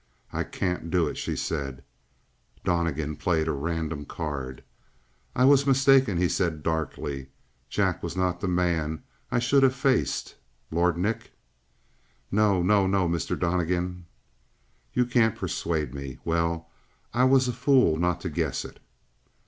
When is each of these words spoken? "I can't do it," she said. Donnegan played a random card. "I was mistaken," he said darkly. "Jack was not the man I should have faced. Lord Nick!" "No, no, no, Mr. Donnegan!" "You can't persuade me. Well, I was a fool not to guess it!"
"I 0.33 0.43
can't 0.45 0.89
do 0.89 1.07
it," 1.07 1.15
she 1.15 1.35
said. 1.35 1.83
Donnegan 2.63 3.17
played 3.17 3.47
a 3.47 3.51
random 3.51 4.03
card. 4.05 4.63
"I 5.35 5.45
was 5.45 5.67
mistaken," 5.67 6.17
he 6.17 6.27
said 6.27 6.63
darkly. 6.63 7.27
"Jack 7.69 8.01
was 8.01 8.17
not 8.17 8.41
the 8.41 8.47
man 8.47 9.03
I 9.29 9.37
should 9.37 9.61
have 9.61 9.75
faced. 9.75 10.33
Lord 10.71 10.97
Nick!" 10.97 11.33
"No, 12.31 12.63
no, 12.63 12.87
no, 12.87 13.07
Mr. 13.07 13.37
Donnegan!" 13.37 14.07
"You 14.91 15.05
can't 15.05 15.35
persuade 15.35 15.93
me. 15.93 16.17
Well, 16.25 16.67
I 17.13 17.25
was 17.25 17.47
a 17.47 17.53
fool 17.53 17.95
not 17.97 18.21
to 18.21 18.29
guess 18.31 18.65
it!" 18.65 18.79